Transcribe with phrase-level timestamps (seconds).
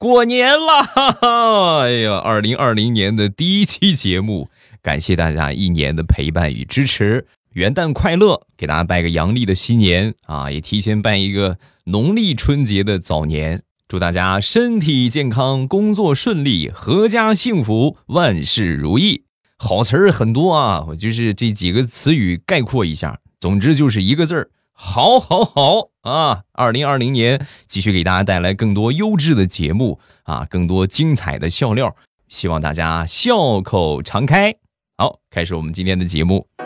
[0.00, 0.88] 过年啦！
[1.84, 4.48] 哎呀，二零二零年的第一期节目，
[4.82, 7.26] 感谢大家一年的陪伴与支持。
[7.52, 10.50] 元旦快乐，给大家拜个阳历的新年啊！
[10.50, 19.24] 也提前拜一个农历春节的早年，祝大家身体健康，工作顺利，阖家幸福，万事如意。
[19.58, 26.44] 好词儿很多啊，我就是这几个词语概括一下，总之就是一个字儿，好，好，好啊！
[26.52, 31.94] 二零二零年继续给大家带来更多优质的节目啊，更多精彩的笑料，
[32.28, 34.54] 希望大家笑口常开。
[34.96, 36.46] 好，开始我们今天的节目。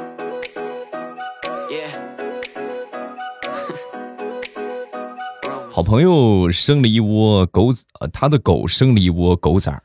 [5.68, 9.82] 好朋友生了一窝狗子，呃，他的狗生了一窝狗崽儿，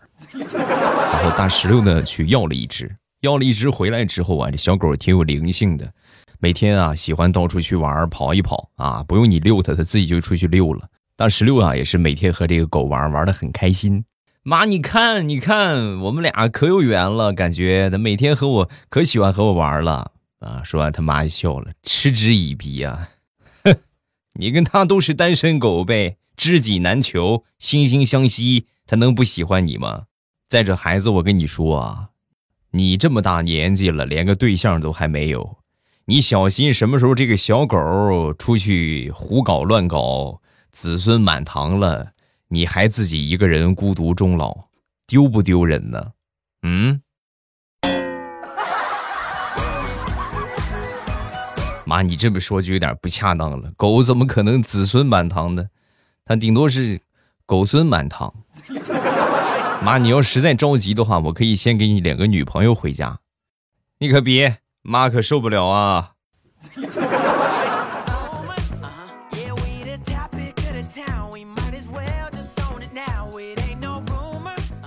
[1.11, 5.91] 然后大石榴呢去要了一只，要了一只回来之后啊，这小狗挺有灵性的，
[6.41, 10.87] 每天啊喜欢到处去玩，跑一跑啊，不用你遛它，它自己就出去溜了。
[11.17, 14.05] 大石榴啊也是每天和这个狗玩，玩的很开心。
[14.43, 20.61] 妈，你看，你看，我们俩可有缘了，感觉它每天和我可喜欢和我玩了啊。
[20.63, 23.09] 说完，他妈就笑了，嗤之以鼻啊。
[23.65, 23.75] 哼
[24.39, 30.03] 你跟他都是单身狗呗，知己难求，惺惺相惜，他能不喜欢你吗？
[30.47, 32.09] 再者，孩子，我跟你说啊，
[32.71, 35.57] 你这么大年纪了，连个对象都还没有，
[36.09, 42.13] 你小心什么时候这个小狗出去胡搞乱搞，子孙满堂了，
[42.47, 44.57] 你还自己一个人孤独终老，
[45.05, 46.13] 丢不丢人呢？
[46.63, 46.99] 嗯？
[51.85, 53.71] 妈，你这么说就有点不恰当了。
[53.77, 55.67] 狗怎么可能子孙满堂呢？
[56.25, 56.99] 它顶多是
[57.45, 58.33] 狗孙满堂。
[59.83, 63.19] 妈，你要实在着急的话，我可以先给你领个女朋友回家。
[63.99, 64.57] 你可别，
[64.89, 66.13] 妈可受不了啊！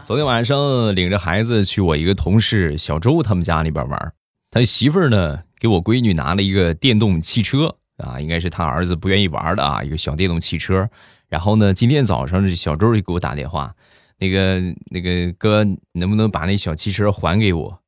[0.05, 4.13] 昨天晚上领着孩子去我一个同事小周他们家里边玩，
[4.51, 5.39] 他媳妇儿呢。
[5.61, 10.91] 给我闺女拿了一个电动汽车啊，应该是他儿子不愿意玩的啊，一个小电动汽车。
[11.29, 13.73] 然后呢，今天早上这小周就给我打电话，
[14.19, 14.61] 那个
[14.91, 17.82] 那个哥，能不能把那小汽车还给我？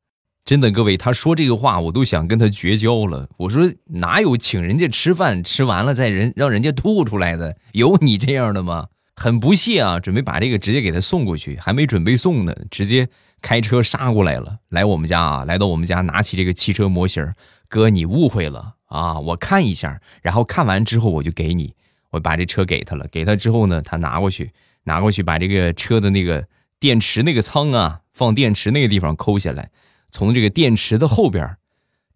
[0.45, 3.27] 真的，各位，他说这个话，我都想跟他绝交了。
[3.39, 7.57] 我说哪有请人家吃饭，吃完了再人让人家吐出来的？
[7.73, 8.89] 有你这样的吗？
[9.17, 13.09] 很不屑啊，准备把这个直接给他送过去，还没准备送呢，直接
[13.41, 17.27] 开车杀过来了，来我们家啊，来到我们家，拿起这个汽车模型。
[17.69, 19.19] 哥，你误会了啊！
[19.19, 21.73] 我看一下，然后看完之后我就给你。
[22.11, 24.53] 我把这车给他了，给他之后呢，他拿过去，
[24.85, 26.47] 拿过去把这个车的那个
[26.79, 29.71] 电池那个仓啊，放电池那个地方抠下来，
[30.15, 31.57] 从这个电池的后边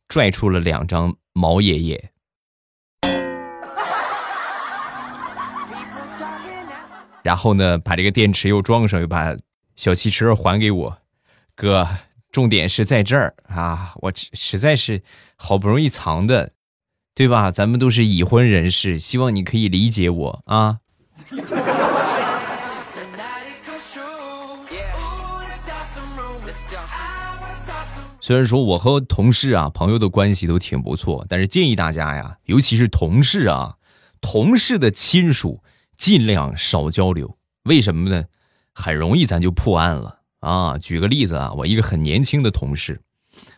[0.07, 2.13] 拽出了两张毛爷爷。
[7.25, 9.37] 然后呢，把这个电池又装上，又把
[9.75, 10.99] 小汽车还给我，
[11.57, 11.89] 哥。
[12.31, 13.95] 重点是在这儿啊！
[13.97, 15.03] 我实在是
[15.35, 16.53] 好不容易藏的，
[17.15, 17.51] 对吧？
[17.51, 20.79] 咱们都是已婚人士，希望你可以理解我啊。
[28.21, 33.77] 虽然说我和同事啊、朋友的关系都挺不错，但是建议大家呀，尤其是同事啊，
[34.21, 35.63] 同事的亲属
[35.97, 37.37] 尽量少交流。
[37.65, 38.25] 为什么呢？
[38.75, 40.19] 很容易咱就破案了。
[40.41, 43.01] 啊，举个例子啊，我一个很年轻的同事，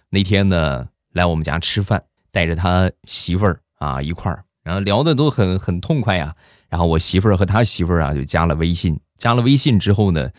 [0.09, 6.35] 那天呢来我们家吃饭，带着他媳妇儿啊一块儿，然后聊的都很很痛快呀。
[6.69, 10.31] 然后我媳妇儿和他媳妇儿啊就加了微信，加了微信之后呢，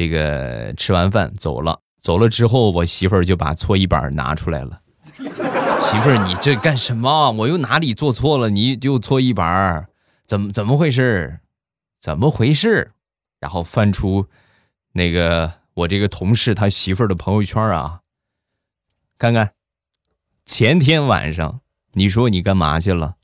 [0.00, 4.80] 这个吃完饭走了，走了之后我媳妇儿就把搓衣板拿出来了。
[5.12, 7.30] 媳妇儿，你这干什么？
[7.32, 8.48] 我又哪里做错了？
[8.48, 9.86] 你就搓衣板？
[10.24, 11.40] 怎么怎么回事？
[12.00, 12.92] 怎么回事？
[13.40, 14.26] 然后翻出
[14.92, 15.52] 那个。
[15.74, 18.00] 我这个同事他媳妇儿的朋友圈啊，
[19.18, 19.52] 看看，
[20.46, 21.60] 前天晚上
[21.92, 23.16] 你说你干嘛去了？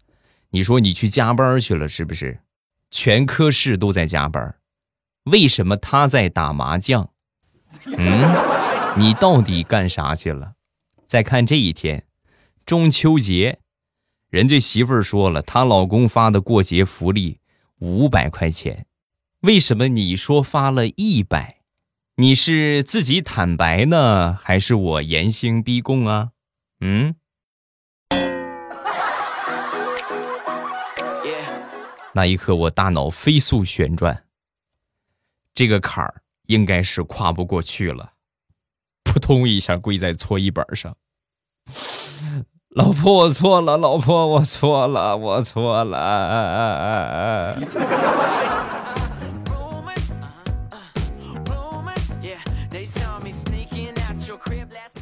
[0.50, 2.40] 你说你去加班去了是不是？
[2.90, 4.54] 全科室都在加班，
[5.26, 7.10] 为什么他在打麻将？
[7.98, 10.54] 嗯，你到底干啥去了？
[11.06, 12.04] 再看这一天，
[12.64, 13.60] 中秋节，
[14.30, 17.38] 人家媳妇儿说了，她老公发的过节福利
[17.78, 18.86] 五百块钱，
[19.40, 21.58] 为什么你说发了一百？
[22.16, 26.30] 你是自己坦白呢，还是我严刑逼供啊？
[26.80, 27.14] 嗯？
[32.14, 34.24] 那一刻，我大脑飞速旋转，
[35.56, 38.12] 这个坎儿应该是跨不过去了
[39.04, 40.94] 扑通一下跪在搓衣板上。
[42.68, 47.56] 老婆我错了老婆我错了我错了。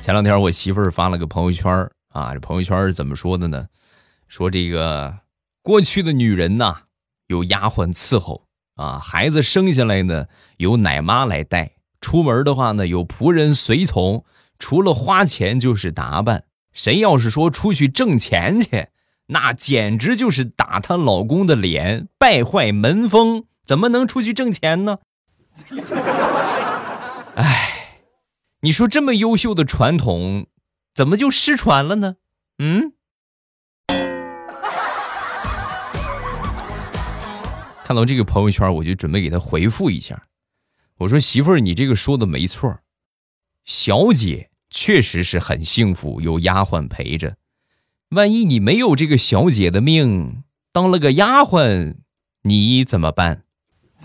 [0.00, 3.66] 前两天我媳妇儿发了个朋友圈啊这朋友圈是怎么说的呢？
[4.28, 5.18] 说这个
[5.62, 6.82] 过去的女人呐
[7.26, 8.43] 有丫鬟伺候
[8.74, 10.26] 啊，孩子生下来呢，
[10.56, 14.24] 由奶妈来带，出门的话呢，有仆人随从，
[14.58, 16.44] 除了花钱就是打扮。
[16.72, 18.88] 谁要是说出去挣钱去，
[19.26, 23.44] 那简直就是打她老公的脸，败坏门风。
[23.64, 24.98] 怎么能出去挣钱呢？
[27.36, 28.00] 哎，
[28.60, 30.46] 你说这么优秀的传统，
[30.92, 32.16] 怎么就失传了呢？
[32.58, 32.92] 嗯？
[37.84, 40.22] 看到这个朋友圈，我就准备给他回复一下。
[40.96, 42.78] 我说：“媳妇儿，你这个说的没错，
[43.62, 47.36] 小姐确实是很幸福，有丫鬟陪着。
[48.08, 51.96] 万一你没有这个小姐的命，当了个丫鬟，
[52.44, 53.42] 你怎么办？”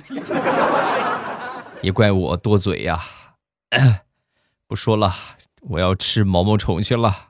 [1.82, 3.02] 也怪我多嘴呀，
[4.68, 5.16] 不说了，
[5.62, 7.30] 我要吃毛毛虫去了。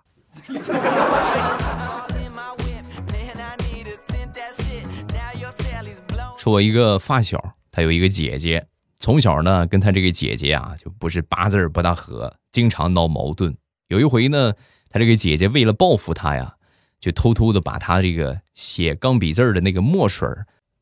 [6.50, 8.66] 我一个发小，他有一个姐姐，
[8.98, 13.56] 从小呢跟他这个姐姐啊，就不是八字不大合，经常闹矛盾。
[13.88, 14.54] 有一回呢，
[14.90, 16.56] 他这个姐姐为了报复他呀，
[17.00, 20.28] 就偷偷的把他这个写钢笔字的那个墨水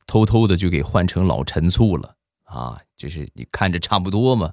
[0.05, 2.15] 偷偷的就给换成老陈醋了
[2.45, 2.79] 啊！
[2.95, 4.51] 就是你看着差不多嘛。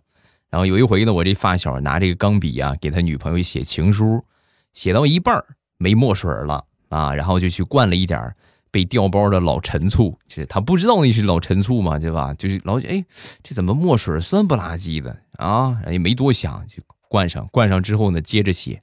[0.50, 4.25] 然后有一回呢，我这发小拿这个钢笔啊，给他女朋友写情书，
[4.72, 5.43] 写到一半
[5.78, 8.34] 没墨水了啊，然后就去灌了一点
[8.75, 10.19] 被调包的老陈醋。
[10.26, 12.35] 就是他不知道那是老陈醋嘛，对吧？
[12.35, 13.05] 就是老哎，
[13.44, 15.81] 这怎么墨水酸不拉几的啊？
[15.88, 18.82] 也没多想就灌上，灌上之后呢，接着写，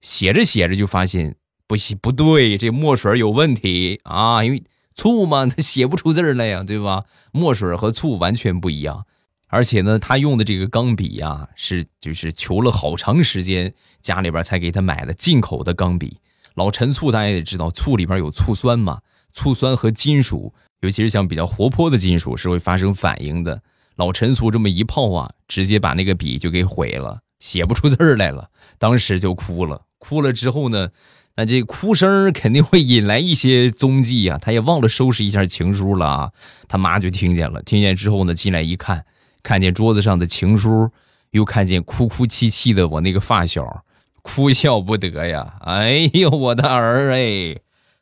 [0.00, 1.36] 写着写着就发现
[1.68, 4.64] 不行不对，这墨水有问题啊，因为。
[4.92, 7.04] 醋嘛，它 写不出字来呀，对吧？
[7.32, 9.06] 墨水和醋完全不一样，
[9.46, 13.72] 而且呢，他用的这个钢笔呀，是就是求了好长时间，
[14.02, 16.18] 家里边才给他买的进口的钢笔。
[16.54, 19.00] 老陈醋大家也知道，醋里边有醋酸嘛，
[19.32, 23.62] 醋酸和金属，尤其是像比较活泼的金属是会发生反应的。
[23.96, 28.48] 老陈醋这么一泡啊，直接把那个笔就给毁了，写不出字来了，
[28.78, 29.82] 当时就哭了。
[29.98, 30.88] 哭了之后呢？
[31.36, 34.36] 那这哭声肯定会引来一些踪迹啊！
[34.36, 36.32] 他也忘了收拾一下情书了啊！
[36.68, 39.06] 他妈就听见了，听见之后呢，进来一看，
[39.42, 40.90] 看见桌子上的情书，
[41.30, 43.84] 又看见哭哭泣泣的我那个发小，
[44.20, 45.54] 哭笑不得呀！
[45.60, 47.56] 哎呦，我的儿哎，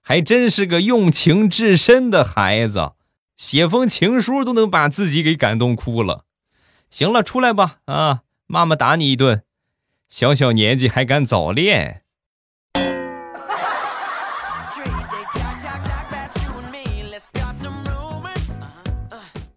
[0.09, 2.93] 还真是个用情至深的孩子，
[3.37, 6.25] 写封情书都能把自己给感动哭了。
[6.91, 8.23] 行了，出来吧啊！
[8.47, 9.43] 妈妈打你一顿，
[10.09, 12.05] 小小年纪还敢早恋。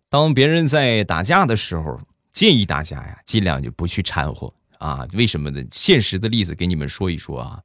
[0.09, 1.97] 当别人在打架的时候，
[2.33, 5.07] 建议大家呀，尽量就不去掺和啊。
[5.13, 5.63] 为什么呢？
[5.71, 7.61] 现实的例子给你们说一说啊。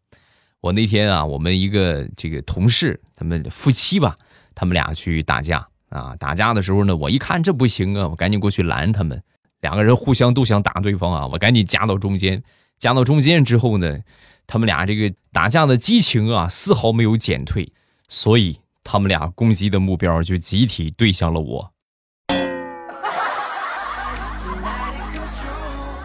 [0.66, 4.16] 我那天啊，我们一个这个同事，他们夫妻吧，
[4.52, 6.16] 他们俩去打架啊。
[6.18, 9.22] 打架的时候呢，我一看这不行啊，我赶紧过去拦他们。
[9.60, 12.42] 两个人互相都想打对方啊，我赶紧夹到中间。
[12.80, 14.00] 夹到中间之后呢，
[14.44, 17.72] 他们俩这个打架的激情啊，丝毫没有减退，
[18.08, 21.72] 所以他们俩攻击的目标就集体对向了我。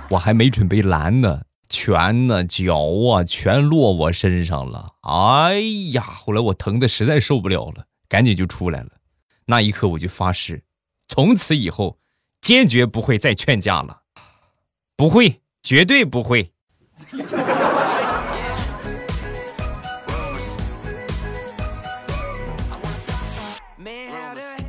[0.10, 1.42] 我还没准备拦呢，
[1.72, 2.76] 拳呢、脚
[3.10, 4.96] 啊，全落我身上了。
[5.04, 5.62] 哎
[5.94, 8.90] 呀，后来我疼的实在受不了了，赶紧就出来了。
[9.46, 10.64] 那一刻我就发誓，
[11.08, 11.98] 从此以后
[12.42, 14.02] 坚决不会再劝架了，
[14.98, 16.52] 不会，绝对不会。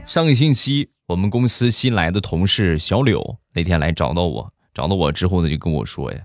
[0.06, 4.52] 上个星期，我们公司新来的同事小柳那天来找到我。
[4.74, 6.18] 找到我之后呢，就跟我说呀：“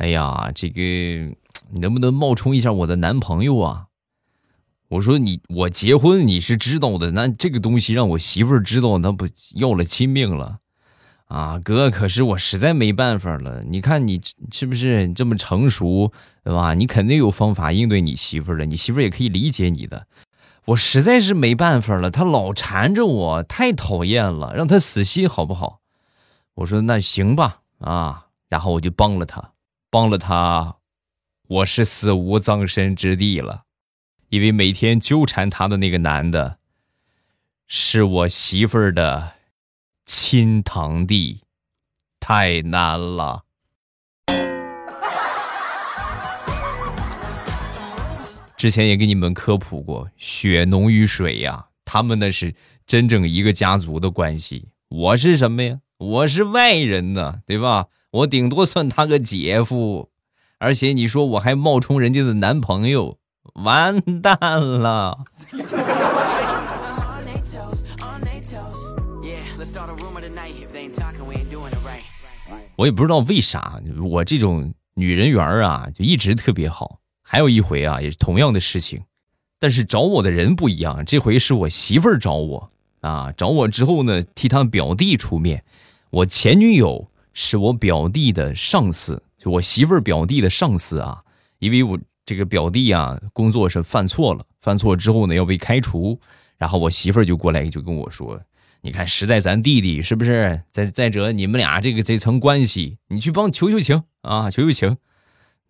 [0.00, 3.84] 哎呀，这个你能不能冒充一下我的男朋友啊？”
[4.88, 10.58] 我说：“你我结婚你是知道的，那这个东西让我媳妇儿知道，那不要了亲命了
[11.26, 11.60] 啊？
[11.62, 13.62] 哥，可是我实在没办法了。
[13.62, 14.18] 你看你
[14.50, 16.10] 是不是这么成熟，
[16.42, 16.72] 对吧？
[16.72, 20.06] 你肯定有方法应对你媳妇儿的，你媳妇儿也可以理解你的。
[20.64, 25.80] 我实在是没办法了，她老缠着我，太讨厌了，让她死心好不好？”
[26.56, 29.52] 我说：“那行吧。”啊，然后我就帮了他，
[29.92, 30.76] 帮了他，
[31.48, 33.64] 我是死无葬身之地了，
[34.28, 36.58] 因为每天纠缠他的那个男的，
[37.66, 39.32] 是我媳妇儿的
[40.06, 41.40] 亲堂弟，
[42.20, 43.42] 太难了。
[48.56, 52.54] 之前也给你们科普过，血浓于水呀，他们那是
[52.86, 55.80] 真正一个家族的关系，我是什么呀？
[55.98, 57.88] 我是外人呢，对吧？
[58.10, 60.08] 我顶多算他个姐夫。
[60.58, 63.16] 而且你说我还冒充人家的男朋友，
[63.54, 65.24] 完蛋了。
[72.76, 76.98] 我也不知道为啥，我这种女人缘啊，就一直特别好。
[77.22, 79.02] 还有一回啊，也是同样的事情，
[79.58, 83.32] 但是找我的人不一样，这回是我媳妇儿找我啊。
[83.32, 85.64] 找我之后呢，替他表弟出面。
[86.10, 87.08] 我前女友
[87.42, 91.22] 是我表弟的上司，就我媳妇儿表弟的上司啊。
[91.58, 96.20] 因为我这个表弟啊，工作是犯错了，犯错之后呢要被开除，
[96.58, 98.38] 然后我媳妇儿就过来就跟我说。
[98.82, 100.62] 你看，实在咱弟弟是不是？
[100.70, 104.98] 再再者，你们俩这个这层关系，你去帮求求情啊，求求情。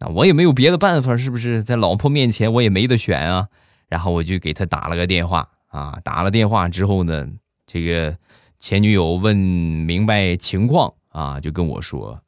[0.01, 1.63] 那我也没有别的办法，是不是？
[1.63, 3.47] 在老婆面前，我也没得选啊。
[3.89, 7.29] 然后我就给他打了个电话啊，打了电话之后呢，
[7.67, 8.17] 这个
[8.59, 12.23] 前女友问明白情况啊，就跟我说，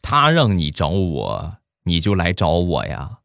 [0.00, 3.18] 他让你找我，你就来找我呀，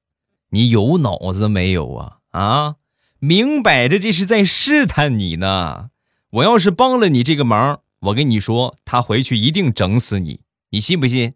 [0.50, 2.18] 你有脑子没有啊？
[2.32, 2.76] 啊，
[3.20, 5.90] 明摆着这是在试探你呢。
[6.32, 11.34] 我要是帮了你这个忙，我跟你说，他回去一定整死你，你信不信？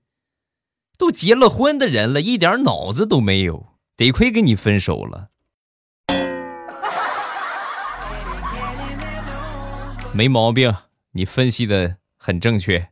[0.98, 5.30] 都结了婚的人了，一点脑子都没有，得亏跟你分手了。
[10.14, 10.74] 没毛病，
[11.12, 12.90] 你分析的很正确，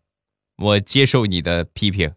[0.63, 2.10] 我接受你的批评。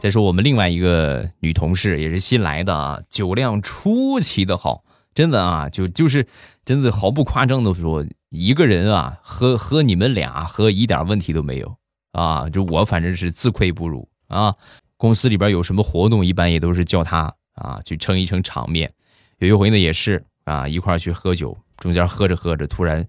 [0.00, 4.82] 再说我们另外一个女同事也是新来的啊，酒量出奇的好，
[5.14, 6.26] 真的啊，就就是
[6.64, 11.76] 真的毫不夸张的说，一个人啊喝喝你们俩喝一点问题都没有
[12.12, 14.56] 啊，就我反正是自愧不如啊。
[14.96, 18.92] 公司里边有什么活动，一般也都是叫她啊去撑一撑场面。
[19.38, 23.06] 有一回呢也是啊一块去喝酒，中间喝着喝着突然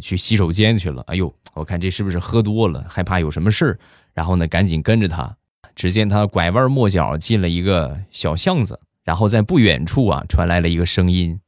[0.00, 3.78] 去洗手间去了，哎呦，我看这是不是喝多了，害怕有什么事儿，
[4.14, 5.36] 然后呢赶紧跟着他。
[5.76, 11.38] 只见他拐弯抹角进了一个小巷子，然后在不远处啊传来了一个声音：“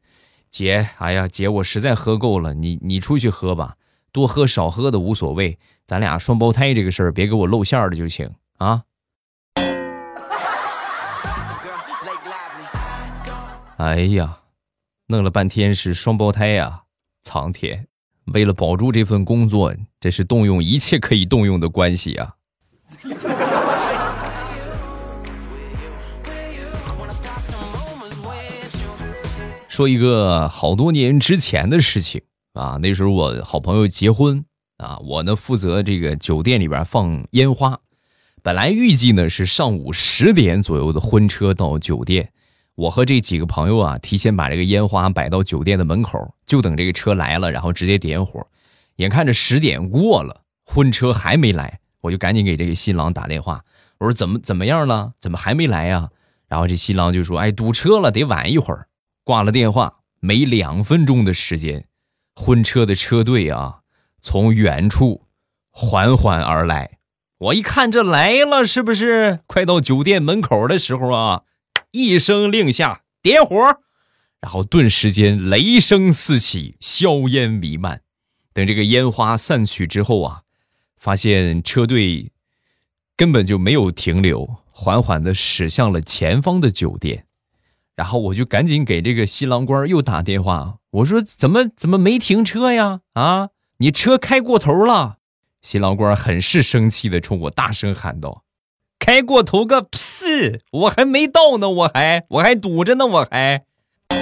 [0.51, 3.75] 姐，哎呀，姐，我实在喝够了，你你出去喝吧，
[4.13, 8.83] 多喝少喝的无所谓，咱俩双胞胎这个事儿别给我露馅了就行啊。”
[13.79, 14.40] 哎呀，
[15.11, 16.83] 弄了半天是双胞胎呀！
[17.25, 17.89] 苍天，
[18.27, 22.37] 为了保住这份工作，这是动用一切可以动用的关系啊！
[29.67, 34.45] 说一个好多年之前的事情啊，那时候我好朋友结婚
[34.77, 37.81] 啊，我呢负责这个酒店里边放烟花，
[38.45, 42.33] 本来预计呢是上午十点左右的婚车到酒店，
[42.81, 48.47] 我和这几个朋友啊提前把这个烟花摆到酒店的门口，就等这个车来了，然后直接点火。
[48.97, 53.63] 眼看着十点过了，婚车还没来，我就赶紧给这个新郎打电话，
[53.99, 55.13] 我说怎么怎么样了？
[55.21, 56.09] 怎么还没来呀？
[56.49, 58.87] 然后这新郎就说：“哎，堵车了，得晚一会儿。”
[59.25, 61.85] 挂了电话，没两分钟的时间，
[62.35, 63.81] 婚车的车队啊，
[64.23, 65.27] 从远处
[65.71, 66.93] 缓缓而来。
[67.37, 69.41] 我一看，这来了，是不是？
[69.47, 71.43] 快到酒店门口的时候啊，
[71.93, 73.57] 一声令下，点火，
[74.41, 78.03] 然后顿时间雷声四起，硝烟弥漫。
[78.53, 80.43] 等这个烟花散去之后啊，
[80.97, 82.33] 发现车队
[83.17, 87.27] 根本就没有停留，缓缓的驶向了前方的酒店。
[87.97, 93.03] 然后我就赶紧给这个新郎官又打电话，我说怎么怎么没停车呀？
[93.13, 95.19] 啊，你车开过头了！
[95.61, 98.45] 新郎官很是生气的冲我大声喊道
[99.01, 100.61] ：“开过头个屁！
[100.71, 103.65] 我还没到呢，我还我还堵着呢，我还。”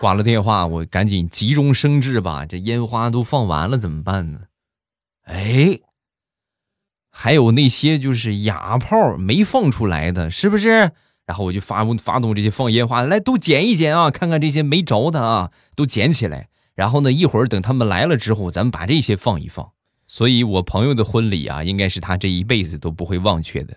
[0.00, 4.40] 挂了电话，我赶紧急中生智吧，这烟花都放完了怎么办呢？
[5.24, 5.80] 哎。
[7.12, 10.92] 还有那些就是哑炮没放出来的，是不是？
[11.26, 16.48] 然后我就发发动这些放烟花，来都捡一捡啊，看看这些没着的啊，都捡起来。
[16.74, 19.72] 然后呢，一会儿等他们来了之后，咱们把这些放一放。
[20.12, 23.76] 所以我朋友的婚礼啊，应该是他这一辈子都不会忘却的，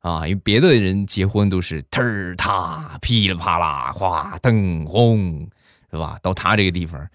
[0.00, 5.48] 啊，因为别的人结婚都是忒儿踏噼里啪啦哗灯轰，
[5.90, 6.18] 是吧？
[6.22, 7.08] 到他这个地方，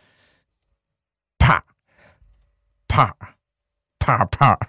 [1.38, 1.64] 啪
[2.88, 3.16] 啪
[4.00, 4.58] 啪啪。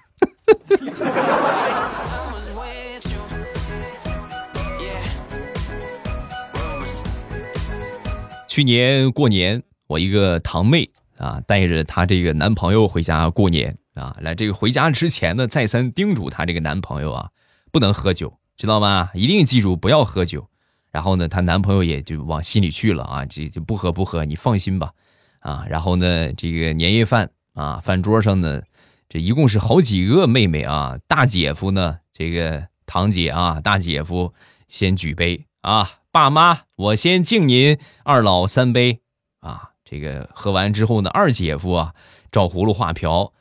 [8.47, 14.17] 去年过年，我一个堂妹啊，带着她这个男朋友回家过年啊。
[14.21, 17.31] 来这个回家之前呢，再三叮嘱她这个男朋友啊，
[17.73, 19.11] 不能喝酒，知道吗？
[19.15, 20.49] 一定记住不要喝酒。
[20.93, 24.93] 然后呢，她男朋友也就往心里去了啊，这就不喝不喝，你放心吧。
[25.41, 28.63] 啊，然后呢，这个年夜饭啊，饭桌上呢，
[29.09, 34.33] 这一共是好几个妹妹啊，大姐夫呢，这个堂姐啊，大姐夫
[34.69, 39.01] 先举杯啊，爸妈，我先敬您二老三杯
[39.41, 41.95] 啊，这个喝完之后呢，二姐夫啊，
[42.33, 43.33] 照葫芦画瓢，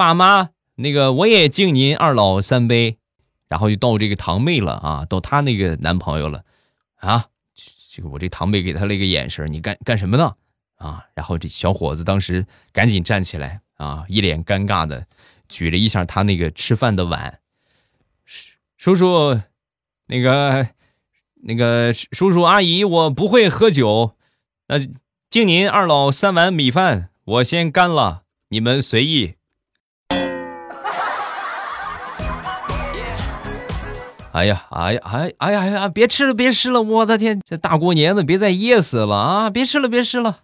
[0.00, 2.96] 爸妈，那个我也敬您二老三杯。
[3.48, 6.42] 然后就到这个堂妹了啊，到她那个男朋友了，
[6.94, 7.26] 啊，
[7.90, 10.36] 这个我这堂妹给他了一个眼神，你干干什么呢？
[10.76, 15.06] 啊，然后这小伙子当时赶紧站起来啊，一脸尴尬的
[15.48, 17.40] 举了一下他那个吃饭的碗，
[18.78, 19.38] 叔叔，
[20.06, 20.68] 那个
[21.42, 24.16] 那个叔叔阿姨，我不会喝酒，
[24.68, 24.78] 那
[25.28, 29.34] 敬您二老三碗米饭，我先干了，你们随意。
[34.32, 36.80] 哎呀，哎呀，哎，哎呀，哎呀，别吃了，别吃了！
[36.80, 39.50] 我的天，这大过年的，别再噎死了啊！
[39.50, 40.38] 别吃了，别吃了。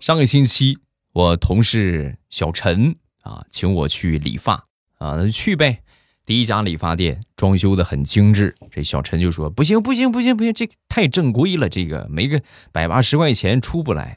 [0.00, 0.78] 上个星期，
[1.12, 4.54] 我同事小陈啊，请我去理发
[4.98, 5.80] 啊，那就去呗。
[6.24, 14.16] 第一家理发店装修的很精致，这小陈就说：“不行，不行，不行，不行，这个太正规了，这个没个百八十块钱出不来。”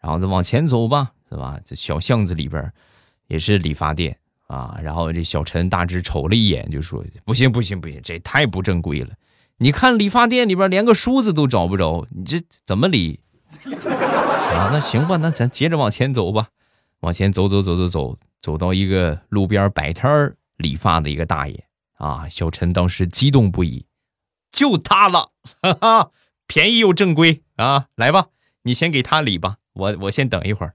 [0.00, 1.12] 然后再往前走吧。
[1.32, 1.60] 是吧？
[1.64, 2.72] 这小巷子里边，
[3.28, 4.76] 也是理发店啊。
[4.82, 9.10] 然后这小陈大致瞅了一眼，就说：“不行，不行，不行，这太不正规了。
[9.58, 13.20] 你看理发店里边连个梳子都找不着，你这怎么理？”
[13.62, 16.48] 啊，那行吧，那咱接着往前走吧。
[16.98, 21.64] 往前走走走走走，走到一个路边摆摊理发的一个大爷
[21.94, 22.28] 啊。
[22.28, 23.86] 小陈当时激动不已，
[24.50, 25.30] 就他了，
[25.62, 26.10] 哈哈，
[26.48, 27.86] 便宜又正规啊！
[27.94, 28.26] 来吧，
[28.64, 30.74] 你先给他理吧，我我先等一会儿。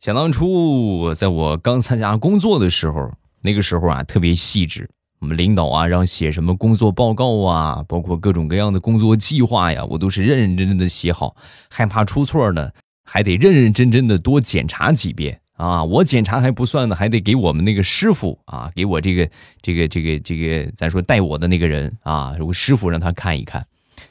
[0.00, 3.10] 想当初，在我刚参加工作的时候，
[3.42, 4.88] 那个时候啊，特别细致。
[5.18, 11.36] 我们领导啊，让写什么工作报告啊，包括各种各样的工作计划呀，我都是认认真真的写好，
[11.70, 12.70] 害怕出错呢，
[13.04, 15.82] 还得认认真真的多检查几遍啊。
[15.84, 23.66] 我检查还不算呢，还得给我们那个师傅啊，给我这个这个这个这个，咱说带我的那个人啊，有个师傅让他看一看。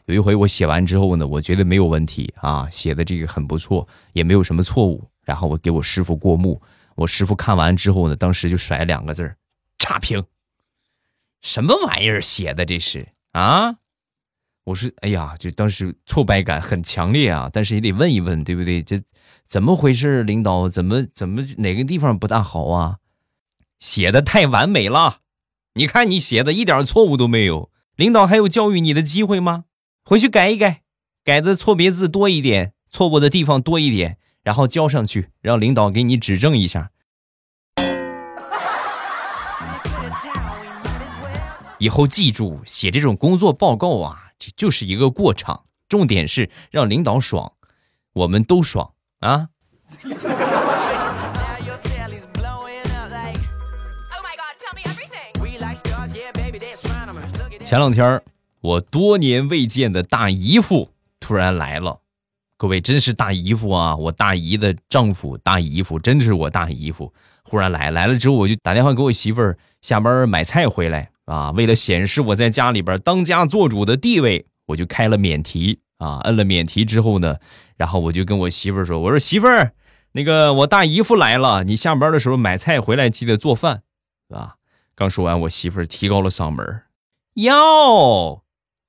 [0.05, 5.03] 有一回我写完之后呢，我觉得没有问题啊，写的这个很不错，也没有什么错误。
[5.23, 6.61] 然后我给我师傅过目，
[6.95, 9.33] 我师傅看完之后呢，当时就甩两个字：
[9.77, 10.23] 差评。
[11.41, 13.75] 什么玩意儿写的这是啊？
[14.65, 18.81] 我说，哎呀，就当时挫败感很强烈啊，但是也得问一问，对不对？
[18.81, 19.01] 这
[19.47, 20.23] 怎么回事？
[20.23, 22.97] 领导怎么怎么哪个地方不大好啊？
[23.79, 25.17] 写的太完美了，
[25.73, 29.65] 你看你写的一点错误都没有，领导还有教育你的机会吗？
[30.05, 30.83] 回去改一改，
[31.23, 34.17] 改的错别字多一点，错误的地方多一点。
[34.43, 36.91] 然后交上去，让领导给你指正一下。
[41.77, 47.53] 以后记住，写这种工作报告啊，就是一个过场，重点是让领导爽，
[48.13, 49.49] 我们都爽啊。
[57.65, 58.21] 前两天，
[58.61, 62.01] 我多年未见的大姨夫突然来了。
[62.55, 63.95] 各位真是大姨夫啊！
[63.95, 67.11] 我大姨的丈夫，大姨夫真是我大姨夫。
[67.43, 71.51] 忽然来来了之后，我就打电话给我媳妇儿，下班买菜回来啊。
[71.51, 76.19] 为了显示我在家里边当家做主的地位，我就开了免提啊。
[76.19, 77.37] 摁了免提之后呢，
[77.77, 79.73] 然后我就跟我媳妇儿说：“我说媳妇儿，
[80.13, 83.83] 那个我大姨夫来了，你下班的时候买菜回来记得做饭，
[84.29, 84.55] 啊。”
[84.95, 86.83] 刚说完，我媳妇儿提高了嗓门
[87.35, 88.41] ：“哟。”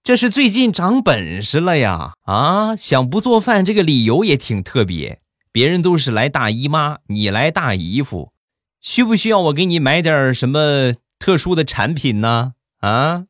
[0.05, 2.12] 这是最近长本事了呀！
[2.27, 5.23] 啊，想不做饭这个理由也挺特别。
[5.51, 8.35] 别人都是来大姨妈，你来大姨夫，
[8.83, 12.55] 需不需要我给你买点什么特殊的产品呢？
[12.81, 13.24] 啊？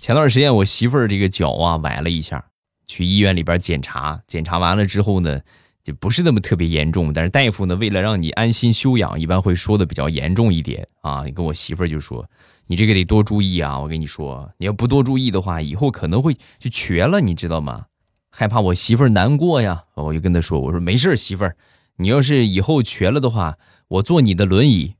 [0.00, 2.44] 前段时间我媳妇儿这个脚啊崴了一下，
[2.86, 5.40] 去医院里边检查，检查完了之后呢。
[5.82, 11.24] 就不是那么特别严重，但是大夫呢，为了让你安心休养，一般会说的比较严重一点啊。
[11.24, 12.28] 你跟我媳妇儿就说，
[12.66, 13.80] 你这个得多注意啊。
[13.80, 17.86] 我跟你说，你要不多注意的话，以后可能会就瘸了，你知道吗？
[18.30, 21.56] 害怕我媳妇儿难过呀，我就跟她说，我说没事媳妇儿，
[21.96, 24.94] 你要是以后瘸了的话，我坐你的轮椅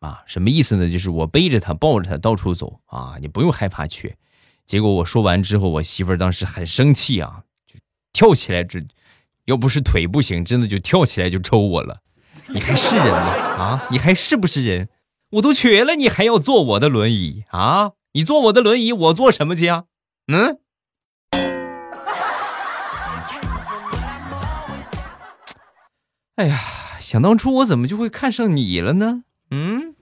[0.00, 0.22] 啊。
[0.26, 0.88] 什么意思呢？
[0.88, 4.16] 就是我背着她，抱着她到处走啊，你不用害怕瘸。
[4.64, 7.78] 结果我说完之后，我媳妇儿当时很生气啊，就
[8.12, 8.80] 跳起来这。
[9.46, 12.02] 要不是腿不行，真的就跳起来就抽我了。
[12.48, 13.32] 你还是人吗？
[13.56, 14.90] 啊，你还是不是人？
[15.30, 17.92] 我都瘸了，你还要坐我的轮椅啊？
[18.12, 19.84] 你坐我的轮椅，我坐什么去啊？
[20.26, 20.58] 嗯？
[26.38, 26.60] 哎呀，
[27.00, 29.24] 想当初我怎么就会看上你了呢？
[29.50, 29.92] 嗯？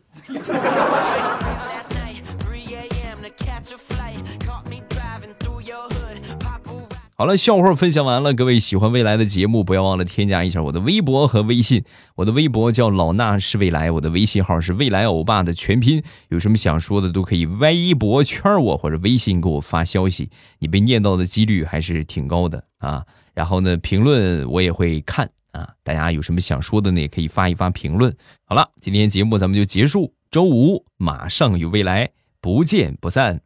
[7.15, 8.35] 好了，笑话分享完了。
[8.35, 11.83] 各位喜欢未来的节目，不要忘了添加一下我的微博和微信。
[12.17, 16.03] 我的微博叫老衲是未来，我的微信号是未来欧巴的全拼。
[16.29, 23.07] 有什么想说的，都可以微博圈我或者微信给我发消息，你被念到的几率还是挺高的啊。
[23.33, 25.75] 然后呢，评论我也会看啊。
[25.83, 28.15] 大家有什么想说的呢，也可以发一发评论。
[28.45, 30.15] 好了，今天节目咱们就结束。
[30.31, 33.41] 周五马上与未来，不见不散，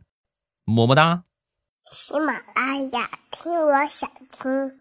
[0.64, 1.24] 么么哒。
[1.90, 4.79] 喜马拉雅，听我想听。